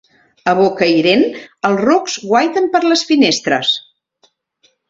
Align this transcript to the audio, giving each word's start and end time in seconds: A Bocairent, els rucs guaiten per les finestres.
A 0.51 0.53
Bocairent, 0.59 1.25
els 1.69 1.83
rucs 1.87 2.17
guaiten 2.31 2.73
per 2.77 2.85
les 2.93 3.07
finestres. 3.13 3.75